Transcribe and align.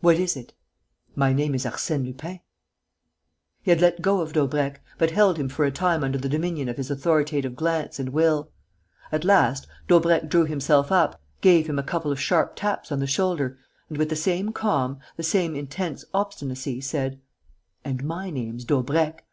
"What 0.00 0.18
is 0.20 0.36
it?" 0.36 0.52
"My 1.16 1.32
name 1.32 1.52
is 1.52 1.64
Arsène 1.64 2.04
Lupin." 2.06 2.38
He 3.64 3.72
had 3.72 3.80
let 3.80 4.00
go 4.02 4.20
of 4.20 4.32
Daubrecq, 4.32 4.80
but 4.98 5.10
held 5.10 5.36
him 5.36 5.48
for 5.48 5.64
a 5.64 5.72
time 5.72 6.04
under 6.04 6.16
the 6.16 6.28
dominion 6.28 6.68
of 6.68 6.76
his 6.76 6.92
authoritative 6.92 7.56
glance 7.56 7.98
and 7.98 8.10
will. 8.10 8.52
At 9.10 9.24
last, 9.24 9.66
Daubrecq 9.88 10.28
drew 10.28 10.44
himself 10.44 10.92
up, 10.92 11.20
gave 11.40 11.68
him 11.68 11.80
a 11.80 11.82
couple 11.82 12.12
of 12.12 12.20
sharp 12.20 12.54
taps 12.54 12.92
on 12.92 13.00
the 13.00 13.08
shoulder 13.08 13.58
and, 13.88 13.98
with 13.98 14.10
the 14.10 14.14
same 14.14 14.52
calm, 14.52 15.00
the 15.16 15.24
same 15.24 15.56
intense 15.56 16.04
obstinacy, 16.14 16.80
said: 16.80 17.20
"And 17.84 18.04
my 18.04 18.30
name's 18.30 18.64
Daubrecq. 18.64 19.24